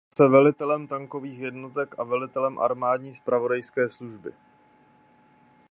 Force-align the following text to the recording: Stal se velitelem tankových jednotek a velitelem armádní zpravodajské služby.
Stal 0.13 0.27
se 0.27 0.31
velitelem 0.31 0.87
tankových 0.87 1.39
jednotek 1.39 1.99
a 1.99 2.03
velitelem 2.03 2.59
armádní 2.59 3.15
zpravodajské 3.15 3.89
služby. 3.89 4.33